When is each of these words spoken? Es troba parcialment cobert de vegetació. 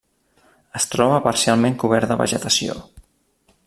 Es 0.79 0.87
troba 0.93 1.19
parcialment 1.27 1.79
cobert 1.85 2.13
de 2.13 2.21
vegetació. 2.25 2.83